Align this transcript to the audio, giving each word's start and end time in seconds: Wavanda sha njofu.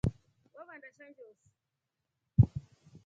Wavanda 0.55 0.89
sha 0.95 1.05
njofu. 1.09 1.45